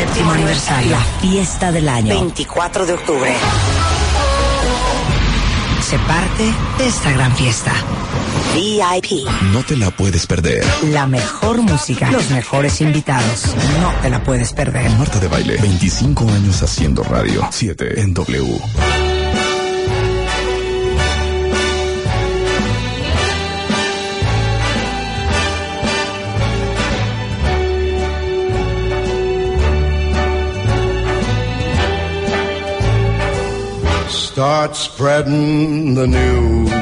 [0.00, 0.92] Séptimo aniversario.
[0.92, 2.08] La fiesta del año.
[2.08, 3.34] 24 de octubre.
[5.82, 6.44] Se parte
[6.78, 7.70] de esta gran fiesta.
[8.54, 9.28] VIP.
[9.52, 10.64] No te la puedes perder.
[10.84, 12.10] La mejor música.
[12.10, 13.54] Los mejores invitados.
[13.82, 14.90] No te la puedes perder.
[14.92, 17.46] Marta de Baile, 25 años haciendo radio.
[17.50, 18.58] 7 en W.
[34.40, 36.72] Start spreading the news.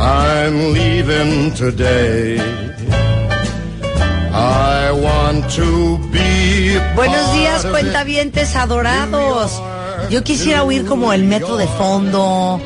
[0.00, 2.40] I'm leaving today.
[4.34, 6.80] I want to be.
[6.96, 9.62] Buenos días, cuentavientes adorados.
[10.10, 12.60] Yo quisiera oír como el metro de fondo,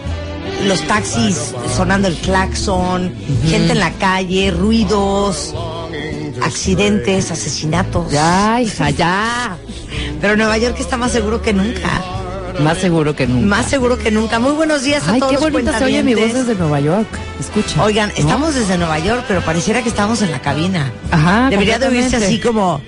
[0.65, 5.55] los taxis sonando el claxon, gente en la calle, ruidos,
[6.41, 8.11] accidentes, asesinatos.
[8.11, 9.59] Ya, hija, ya.
[10.19, 12.22] Pero Nueva York está más seguro que nunca.
[12.61, 13.47] Más seguro que nunca.
[13.47, 14.39] Más seguro que nunca.
[14.39, 17.09] Muy buenos días a Ay, todos qué bonita se oye mi voz desde Nueva York.
[17.41, 17.83] Escucha.
[17.83, 18.15] Oigan, ¿No?
[18.17, 20.93] estamos desde Nueva York, pero pareciera que estamos en la cabina.
[21.11, 22.81] Ajá, Debería de oírse así como...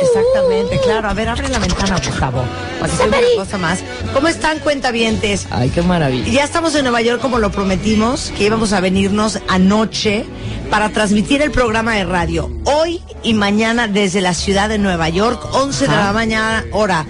[0.00, 1.08] Exactamente, claro.
[1.08, 2.44] A ver, abre la ventana, por favor.
[2.80, 3.80] Para que se oiga una cosa más.
[4.12, 5.46] ¿Cómo están, cuentavientes?
[5.50, 6.30] Ay, qué maravilla.
[6.30, 10.24] Ya estamos en Nueva York como lo prometimos, que íbamos a venirnos anoche
[10.70, 12.50] para transmitir el programa de radio.
[12.64, 17.06] Hoy y mañana desde la ciudad de Nueva York, 11 de la mañana, hora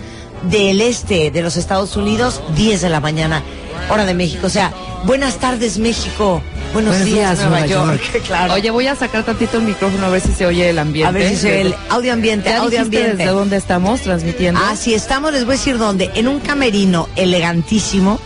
[0.51, 3.43] del este de los Estados Unidos, 10 de la mañana,
[3.91, 4.47] hora de México.
[4.47, 4.73] O sea,
[5.05, 6.43] buenas tardes México,
[6.75, 8.03] buenos, Buenos días, días, Nueva, Nueva York.
[8.13, 8.23] York.
[8.27, 8.53] claro.
[8.55, 11.09] Oye, voy a sacar tantito el micrófono a ver si se oye el ambiente.
[11.09, 13.17] a ver si se ve el audio ambiente, ¿Ya audio ambiente.
[13.17, 14.61] desde dónde estamos transmitiendo?
[14.63, 16.11] Ah, sí, estamos, les voy a decir dónde.
[16.15, 18.19] En un camerino elegantísimo,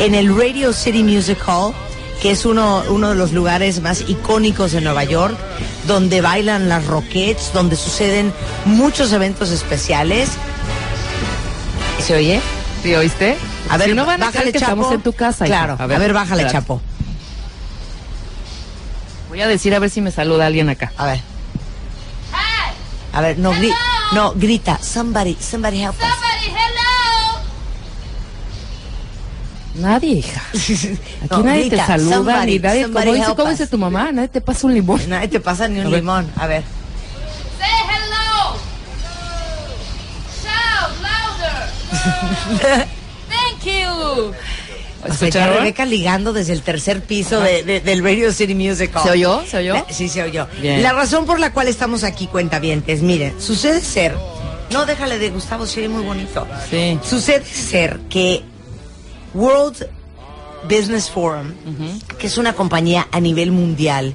[0.00, 1.72] en el Radio City Music Hall,
[2.20, 5.36] que es uno, uno de los lugares más icónicos de Nueva York,
[5.86, 8.32] donde bailan las Rockettes, donde suceden
[8.64, 10.30] muchos eventos especiales.
[11.98, 12.40] ¿Se oye?
[12.82, 13.36] ¿Sí oíste?
[13.68, 14.72] A ver, si no van a bájale, que Chapo.
[14.72, 15.46] estamos en tu casa.
[15.46, 15.56] hija.
[15.56, 16.60] Claro, a ver, bájale, espera.
[16.60, 16.80] Chapo.
[19.32, 20.92] Voy a decir a ver si me saluda alguien acá.
[20.98, 21.20] A ver.
[23.14, 23.72] A ver, no, gri
[24.12, 24.78] no grita.
[24.78, 26.06] Somebody, somebody help us.
[29.76, 30.42] Nadie, hija.
[30.52, 30.98] Aquí
[31.30, 32.82] No, nadie grita, te saluda, somebody, ni nadie.
[32.82, 34.12] somebody Como dice, ¿cómo dice tu mamá?
[34.12, 35.00] Nadie te pasa un limón.
[35.08, 36.30] Nadie te pasa ni un A limón.
[36.36, 36.62] A ver.
[37.58, 38.58] Say hello.
[40.42, 40.92] Shout
[42.60, 42.86] louder.
[43.30, 44.34] Thank you.
[45.08, 45.52] O sea.
[45.52, 49.02] Rebeca ligando desde el tercer piso de- de- del Radio City Music Hall.
[49.02, 49.42] ¿Se oyó?
[49.46, 49.74] ¿Se oyó?
[49.74, 50.46] La- Sí, se oyó.
[50.60, 50.82] Bien.
[50.82, 54.14] La razón por la cual estamos aquí, cuentavientes, miren, sucede ser...
[54.70, 56.46] No, déjale de Gustavo, sería muy bonito.
[56.70, 56.98] Sí.
[57.02, 58.42] Sucede ser que
[59.34, 59.86] World
[60.64, 61.52] Business Forum,
[62.18, 64.14] que es una compañía a nivel mundial,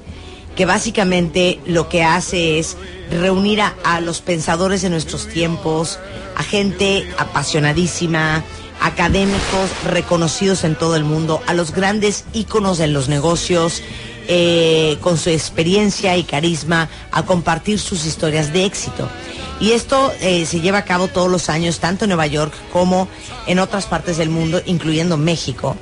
[0.56, 2.76] que básicamente lo que hace es
[3.10, 6.00] reunir a, a los pensadores de nuestros tiempos,
[6.36, 8.42] a gente apasionadísima,
[8.80, 13.82] académicos reconocidos en todo el mundo, a los grandes íconos en los negocios,
[14.28, 19.08] eh, con su experiencia y carisma, a compartir sus historias de éxito.
[19.60, 23.08] Y esto eh, se lleva a cabo todos los años, tanto en Nueva York como
[23.46, 25.76] en otras partes del mundo, incluyendo México.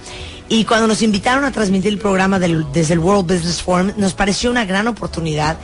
[0.48, 4.50] Y cuando nos invitaron a transmitir el programa desde el World Business Forum, nos pareció
[4.50, 5.58] una gran oportunidad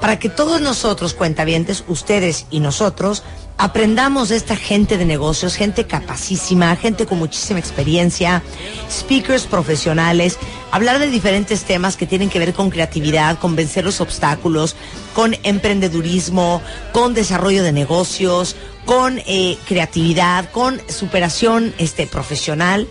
[0.00, 3.22] para que todos nosotros, cuentavientes, ustedes y nosotros,
[3.56, 8.42] aprendamos de esta gente de negocios, gente capacísima, gente con muchísima experiencia,
[8.90, 10.38] speakers profesionales,
[10.70, 14.76] hablar de diferentes temas que tienen que ver con creatividad, con vencer los obstáculos,
[15.14, 16.62] con emprendedurismo,
[16.92, 22.88] con desarrollo de negocios, con eh, creatividad, con superación este, profesional.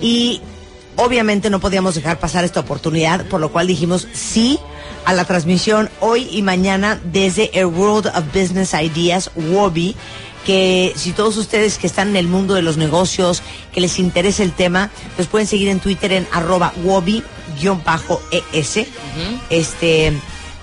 [0.00, 0.40] Y
[0.96, 4.58] obviamente no podíamos dejar pasar esta oportunidad, por lo cual dijimos sí
[5.04, 9.96] a la transmisión hoy y mañana desde el World of Business Ideas, WOBI,
[10.44, 13.42] que si todos ustedes que están en el mundo de los negocios,
[13.72, 17.26] que les interesa el tema, los pueden seguir en Twitter en arroba WOBI-ES,
[19.50, 20.12] este,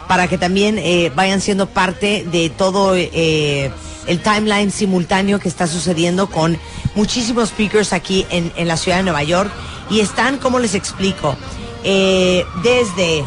[0.07, 3.71] para que también eh, vayan siendo parte de todo eh,
[4.07, 6.57] el timeline simultáneo que está sucediendo con
[6.95, 9.51] muchísimos speakers aquí en, en la ciudad de Nueva York.
[9.89, 11.37] Y están, ¿cómo les explico?
[11.83, 13.23] Eh, desde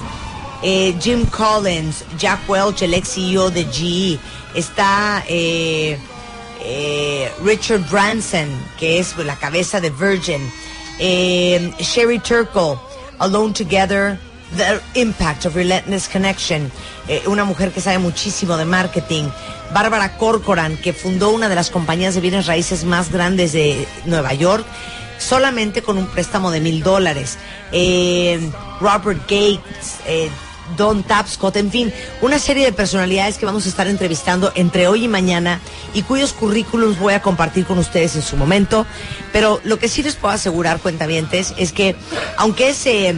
[0.63, 4.19] eh, Jim Collins, Jack Welch, el ex CEO de GE,
[4.55, 5.99] está eh,
[6.63, 8.49] eh, Richard Branson,
[8.79, 10.51] que es la cabeza de Virgin,
[10.99, 12.79] Sherry Turkle,
[13.19, 14.19] Alone Together,
[14.57, 16.71] The Impact of Relentless Connection,
[17.27, 19.25] una mujer que sabe muchísimo de marketing,
[19.73, 24.35] Bárbara Corcoran, que fundó una de las compañías de bienes raíces más grandes de Nueva
[24.35, 24.67] York,
[25.19, 27.39] solamente con un préstamo de mil dólares,
[28.81, 30.31] Robert Gates, eh,
[30.77, 35.05] Don Tapscott, en fin, una serie de personalidades que vamos a estar entrevistando entre hoy
[35.05, 35.61] y mañana
[35.95, 38.87] y cuyos currículums voy a compartir con ustedes en su momento.
[39.33, 41.97] Pero lo que sí les puedo asegurar, cuentavientes, es que
[42.37, 43.15] aunque es eh,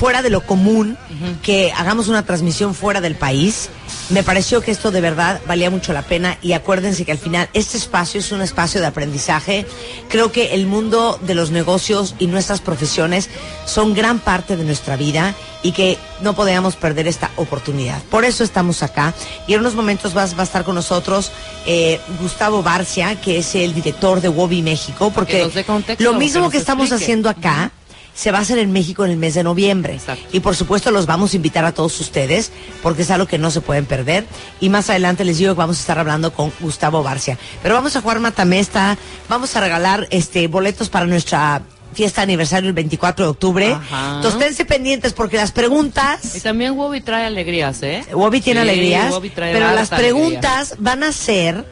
[0.00, 0.96] fuera de lo común
[1.42, 3.68] que hagamos una transmisión fuera del país,
[4.08, 7.50] me pareció que esto de verdad valía mucho la pena y acuérdense que al final
[7.52, 9.66] este espacio es un espacio de aprendizaje.
[10.08, 13.28] Creo que el mundo de los negocios y nuestras profesiones
[13.66, 18.02] son gran parte de nuestra vida y que no podíamos perder esta oportunidad.
[18.04, 19.12] Por eso estamos acá
[19.46, 21.30] y en unos momentos vas- va a estar con nosotros
[21.66, 26.56] eh, Gustavo Barcia, que es el director de Wobi México, porque contexto, lo mismo que
[26.56, 27.04] estamos explique.
[27.04, 27.70] haciendo acá
[28.14, 29.94] se va a hacer en México en el mes de noviembre.
[29.94, 30.24] Exacto.
[30.32, 32.52] Y por supuesto los vamos a invitar a todos ustedes
[32.82, 34.26] porque es algo que no se pueden perder.
[34.60, 37.38] Y más adelante les digo que vamos a estar hablando con Gustavo Barcia.
[37.62, 38.96] Pero vamos a jugar Matamesta,
[39.28, 41.62] vamos a regalar este boletos para nuestra
[41.92, 43.72] fiesta de aniversario el 24 de octubre.
[43.72, 44.16] Ajá.
[44.16, 46.36] Entonces esténse pendientes porque las preguntas...
[46.36, 48.04] Y también Wobby trae alegrías, ¿eh?
[48.12, 49.96] Wobby tiene Sí, alegrías, Wobby trae pero las alegría.
[49.98, 51.64] preguntas van a ser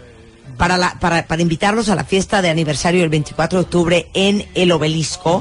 [0.56, 4.44] para, la, para, para invitarlos a la fiesta de aniversario el 24 de octubre en
[4.54, 5.40] el obelisco.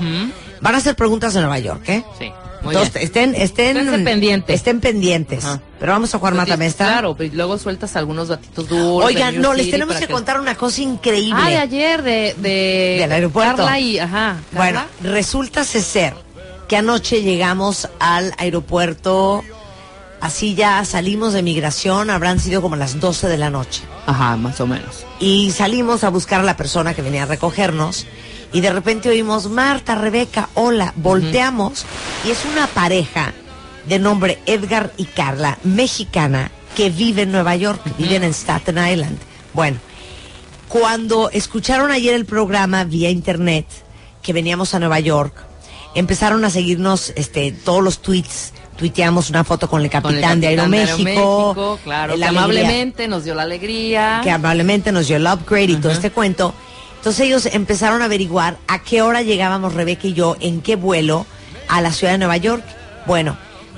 [0.62, 2.04] Van a ser preguntas de Nueva York, ¿eh?
[2.20, 2.32] Sí,
[2.62, 3.06] muy Entonces, bien.
[3.06, 4.56] estén, estén, Esténse pendientes.
[4.56, 5.46] Estén pendientes.
[5.46, 5.62] Ajá.
[5.80, 6.86] Pero vamos a jugar Pues, Matamesta.
[6.86, 9.06] Claro, pues luego sueltas algunos datitos dulces.
[9.08, 11.40] Oigan, no, les tenemos que contar una cosa increíble.
[11.44, 12.98] Ah, de ayer, de, de...
[13.02, 13.58] Del aeropuerto.
[13.58, 14.38] Carla y, ajá.
[14.54, 16.14] Bueno, resulta ser
[16.68, 19.44] que anoche llegamos al aeropuerto,
[20.20, 23.84] así ya salimos de migración, habrán sido como las 12 de la noche.
[24.06, 25.06] Ajá, más o menos.
[25.20, 28.06] y salimos a buscar a la persona que venía a recogernos
[28.54, 31.86] y de repente oímos Marta, Rebeca, hola, volteamos
[32.26, 33.34] y es una pareja
[33.88, 39.18] de nombre Edgar y Carla, mexicana, que vive en Nueva York, viven en Staten Island.
[39.54, 39.78] Bueno,
[40.68, 43.66] cuando escucharon ayer el programa vía internet
[44.22, 45.34] que veníamos a Nueva York,
[45.96, 48.54] empezaron a seguirnos este todos los tweets.
[48.76, 51.80] Tuiteamos una foto con el Con el capitán, de Aeroméxico.
[51.84, 54.22] claro, la que amablemente nos dio la alegría.
[54.24, 56.54] que amablemente nos dio el upgrade y todo este cuento.
[57.08, 61.26] Entonces ellos empezaron a averiguar a qué hora llegábamos Rebeca y yo, en qué vuelo
[61.70, 62.66] a la ciudad de Nueva York.
[63.06, 63.38] Bueno,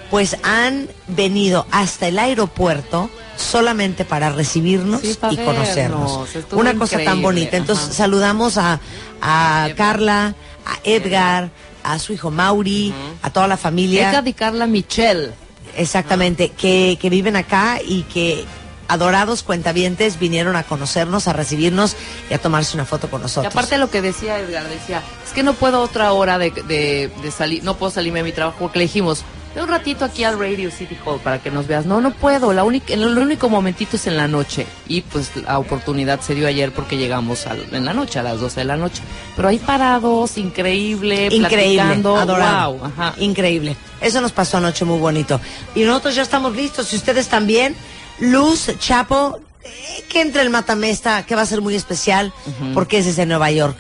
[0.10, 6.34] pues han venido hasta el aeropuerto solamente para recibirnos Sí, para y conocernos.
[6.34, 6.54] vernos.
[6.54, 7.56] Una cosa tan bonita.
[7.56, 7.94] Entonces ajá.
[7.94, 8.80] saludamos a,
[9.22, 10.34] a Carla,
[10.66, 11.52] a Edgar,
[11.84, 12.92] a su hijo Mauri,
[13.22, 14.10] a toda la familia.
[14.10, 15.34] Edgar y Carla Michelle.
[15.78, 18.44] Exactamente, que, que viven acá y que
[18.90, 21.96] adorados cuentavientes vinieron a conocernos, a recibirnos
[22.30, 23.54] y a tomarse una foto con Y nosotros.
[23.54, 27.32] aparte lo que decía Edgar, decía, es que no puedo otra hora de, de, de
[27.32, 29.24] salir, no puedo salirme de mi trabajo porque le dijimos,
[29.56, 31.86] ve un ratito aquí al Radio City Hall para que nos veas.
[31.86, 34.68] No, no puedo, la única, el, único momentito es en la noche.
[34.88, 38.40] Y pues la oportunidad se dio ayer porque llegamos al- en la noche, a las
[38.40, 39.02] 12 de la noche.
[39.36, 42.74] Pero ahí parados, increíble, Increíble, platicando, adorado.
[42.74, 43.14] wow, ajá.
[43.18, 43.76] Increíble.
[44.02, 45.40] Eso nos pasó anoche muy bonito.
[45.76, 47.76] Y nosotros ya estamos listos, y ustedes también.
[48.20, 52.34] Luz, Chapo, eh, que entre el Matamesta, que va a ser muy especial,
[52.74, 53.78] porque ese es de Nueva York.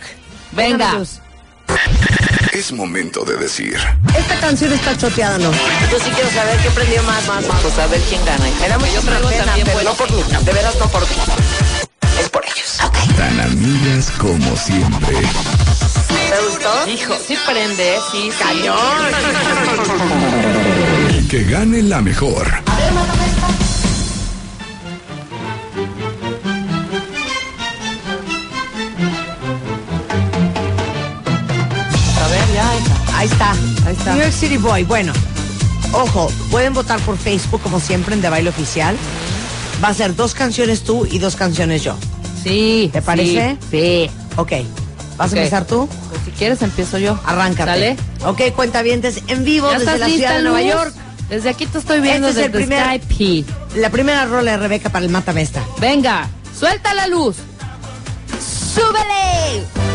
[0.51, 0.93] Venga.
[0.93, 1.19] Luz.
[2.53, 3.77] Es momento de decir.
[4.17, 5.51] Esta canción está choteada, ¿no?
[5.51, 7.61] Yo sí quiero saber qué prendió más, más, más.
[7.61, 8.43] Pues a ver quién gana.
[8.57, 10.23] Traigo pena, también pero no por mí.
[10.43, 11.15] De veras no por mí.
[12.19, 12.79] Es por ellos.
[12.83, 12.97] Ok.
[13.15, 15.15] Tan amigas como siempre.
[16.29, 16.87] ¿Te gustó?
[16.87, 18.43] Hijo, sí prende, sí, sí.
[21.29, 22.68] Que gane la mejor.
[33.19, 33.51] Ahí está.
[33.85, 34.13] Ahí está.
[34.13, 34.83] New York City Boy.
[34.85, 35.11] Bueno,
[35.91, 38.95] ojo, pueden votar por Facebook como siempre en De Baile Oficial.
[39.83, 41.95] Va a ser dos canciones tú y dos canciones yo.
[42.43, 42.89] Sí.
[42.93, 43.57] ¿Te parece?
[43.69, 44.09] Sí.
[44.37, 44.53] Ok.
[45.17, 45.89] ¿Vas a empezar tú?
[46.09, 47.19] Pues si quieres empiezo yo.
[47.25, 47.69] Arráncate.
[47.71, 47.97] ¿Sale?
[48.25, 50.61] Ok, cuentavientes, en vivo ¿Ya desde la ciudad de Nueva?
[50.61, 50.93] York.
[51.29, 53.45] Desde aquí te estoy viendo Este es el desde primer- Skype.
[53.75, 55.61] La primera rola de Rebeca para el Matamesta.
[55.81, 57.35] Venga, suelta la luz.
[58.73, 59.88] ¡Súbele!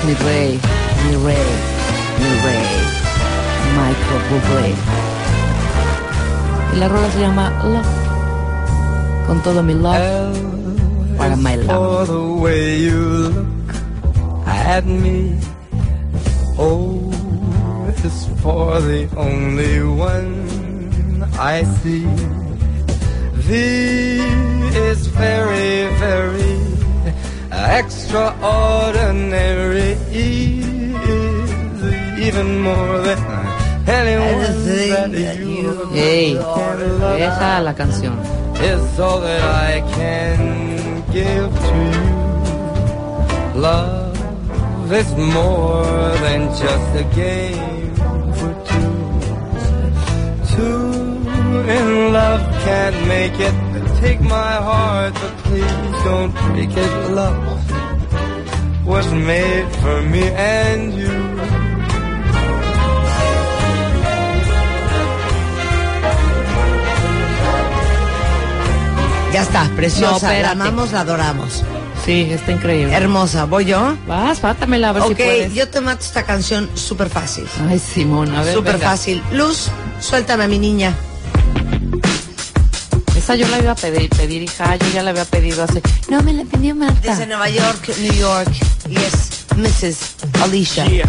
[0.00, 0.60] Este es mi rey,
[1.04, 1.48] mi rey,
[2.20, 2.66] mi rey,
[3.76, 4.72] Michael Bublé.
[6.72, 9.26] Y la rola se llama Love.
[9.26, 10.38] Con todo mi love
[11.18, 11.66] para my love.
[11.66, 13.74] for the way you look
[14.46, 15.38] at me.
[16.56, 17.12] Oh,
[17.88, 22.06] it's for the only one I see.
[23.34, 24.20] V
[24.74, 26.70] is very, very
[27.78, 29.96] extraordinary.
[30.12, 31.80] Is
[32.20, 33.18] even more than
[33.88, 38.18] anyone that you Ey, can love la canción.
[38.62, 42.10] is all that I can give to you.
[43.60, 45.84] Love is more
[46.24, 47.94] than just a game
[48.38, 48.94] for two.
[50.54, 50.92] Two
[51.78, 53.69] in love can't make it.
[54.00, 56.92] Take my heart, but please don't break it.
[57.10, 61.16] Love was made for me and you.
[69.32, 70.32] Ya está, No, preciosa.
[70.40, 71.62] la amamos, la adoramos.
[72.04, 72.92] Sí, está increíble.
[72.94, 73.96] Hermosa, ¿voy yo?
[74.08, 77.44] Vas, fátamela a ver si Ok, yo te mato esta canción súper fácil.
[77.68, 78.54] Ay, Simón, a ver.
[78.54, 79.22] Súper fácil.
[79.32, 79.68] Luz,
[80.00, 80.94] suéltame a mi niña.
[83.30, 84.74] Esa yo la iba a pedir, pedir, hija.
[84.74, 85.80] Yo ya la había pedido hace.
[86.08, 87.00] No me la pidió Marta.
[87.00, 88.50] Desde Nueva York, New York.
[88.88, 90.16] Yes, Mrs.
[90.42, 91.08] Alicia Yeah.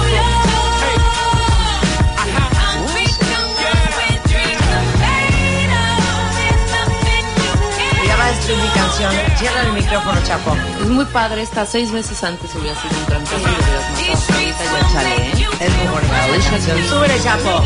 [8.41, 9.13] Destruir mi canción.
[9.37, 10.57] Cierra el micrófono, Chapo.
[10.81, 11.63] Es muy padre esta.
[11.63, 14.33] Seis meses antes hubiera sido un trancazo y hubieras matado.
[14.33, 15.47] Ahorita ya chale, ¿eh?
[15.59, 16.89] Es muy bonita.
[16.89, 17.63] Súbele, Chapo.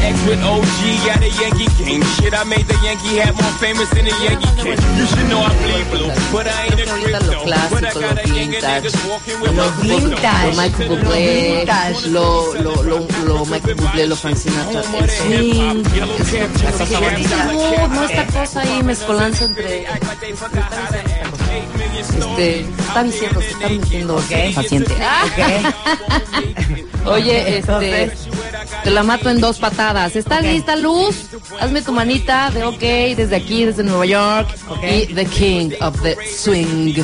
[0.00, 2.02] Me at the X with OG at a Yankee game.
[2.16, 4.78] Shit, I made the Yankee hat more famous than the Yankee king.
[4.96, 7.44] You should know I bleed blue, but I ain't a crypto.
[7.44, 10.12] But I clásico, got lo a niggas walking with my vintage.
[10.12, 10.18] Lo
[10.56, 11.64] Michael Bublé,
[12.10, 14.50] lo, lo, lo, lo Michael Bublé, lo swing, esa
[16.86, 19.86] juventud, no esta cosa ahí mezcolanza entre...
[22.00, 24.94] Este, está diciendo, se está mintiendo el paciente.
[27.06, 28.12] Oye, este,
[28.84, 30.16] te la mato en dos patadas.
[30.16, 31.28] ¿Está lista, Luz?
[31.60, 32.80] Hazme tu manita de ok
[33.16, 34.48] desde aquí, desde Nueva York.
[34.82, 36.94] Y The King of the Swing,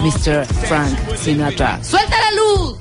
[0.00, 0.46] Mr.
[0.66, 1.82] Frank Sinatra.
[1.82, 2.78] ¡Suelta la luz!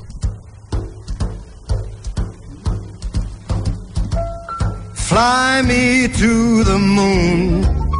[4.94, 7.77] Fly me to the moon.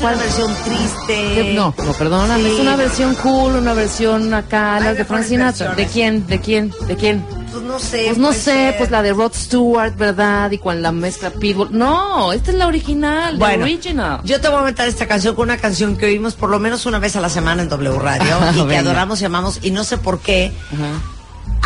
[0.00, 0.14] ¿cuál?
[0.14, 1.52] una versión triste.
[1.54, 2.54] No, no, perdóname, Sí.
[2.54, 5.74] es una versión cool, una versión acá, Hay las de Frank Sinatra.
[5.74, 6.26] ¿De quién?
[6.26, 6.72] ¿De quién?
[6.86, 7.24] ¿De quién?
[7.52, 8.04] Pues no sé.
[8.06, 8.78] Pues no sé, ser.
[8.78, 10.50] pues la de Rod Stewart, ¿verdad?
[10.52, 11.68] Y con la mezcla Pitbull.
[11.70, 14.20] No, esta es la original, la Bueno, original.
[14.24, 16.86] yo te voy a meter esta canción con una canción que oímos por lo menos
[16.86, 19.84] una vez a la semana en W Radio y que adoramos y amamos y no
[19.84, 20.50] sé por qué,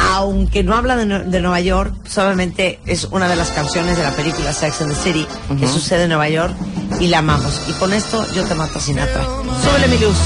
[0.09, 4.03] aunque no habla de, Nue- de Nueva York, obviamente es una de las canciones de
[4.05, 5.27] la película Sex and the City
[5.59, 6.55] que sucede en Nueva York
[7.01, 7.61] y la amamos.
[7.69, 9.23] Y con esto yo te mato a Sinatra.
[9.25, 10.17] Súbele mi luz.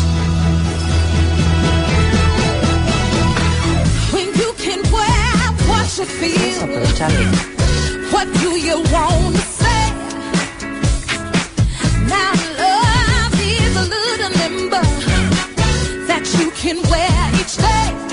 [4.13, 6.69] When you can wear what you feel,
[8.13, 9.93] what do you want to say?
[12.07, 14.83] Now love is a little member
[16.07, 18.10] that you can wear each day.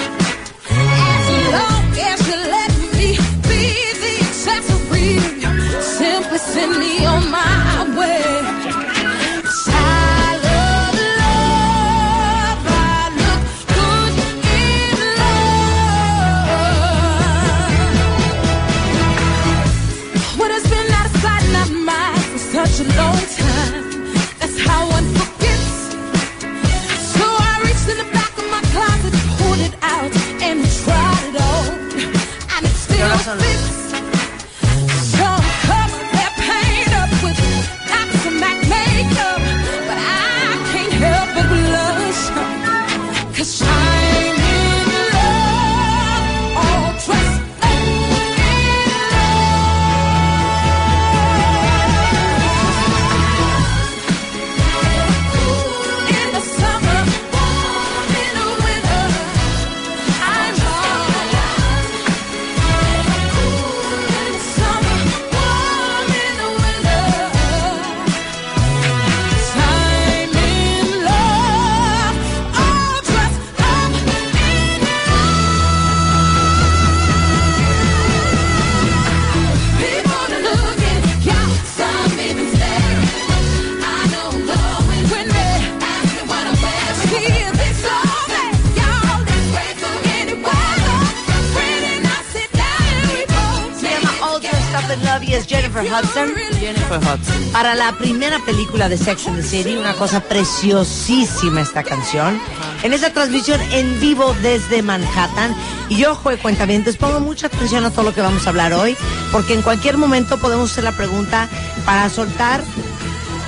[97.00, 97.51] Jennifer Hudson.
[97.51, 102.40] Para la primera película de Sex and the City, una cosa preciosísima esta canción.
[102.83, 105.55] En esa transmisión en vivo desde Manhattan.
[105.90, 108.74] Y yo, ojo de cuentamientos, pongo mucha atención a todo lo que vamos a hablar
[108.74, 108.98] hoy,
[109.31, 111.48] porque en cualquier momento podemos hacer la pregunta
[111.86, 112.62] para soltar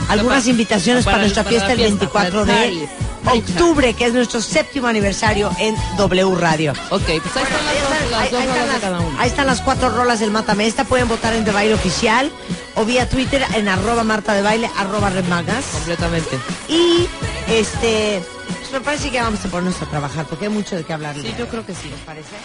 [0.07, 2.89] algunas invitaciones para, nuestra fiesta el fiesta, 24 para de
[3.31, 6.73] octubre, que es nuestro séptimo aniversario en W Radio.
[6.89, 9.19] Ok, pues ahí están las dos, Ahí, están rolas de las, cada uno.
[9.19, 10.83] ahí están las cuatro rolas del Mátame Esta.
[10.83, 12.31] Pueden votar en De Baile Oficial
[12.79, 15.65] o vía Twitter en arroba Marta de Baile, arroba Remagas.
[15.65, 16.39] Completamente.
[16.69, 17.07] Y
[17.49, 20.93] este, pues me parece que vamos a ponernos a trabajar porque hay mucho de qué
[20.93, 21.15] hablar.
[21.15, 21.89] Sí, yo creo que sí.
[21.89, 22.35] ¿Les parece?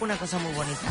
[0.00, 0.88] Una cosa muy bonita.